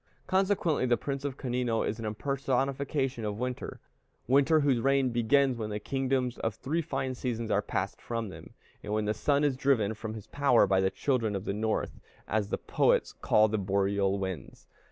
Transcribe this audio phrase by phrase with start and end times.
[0.25, 3.79] Consequently the Prince of Canino is an impersonification of winter;
[4.27, 8.29] winter whose reign begins when the kingdoms of the three fine seasons are passed from
[8.29, 11.53] them, and when the sun is driven from his power by the children of the
[11.53, 14.65] North, as the poets call the boreal winds.